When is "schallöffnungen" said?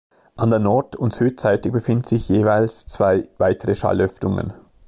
3.75-4.51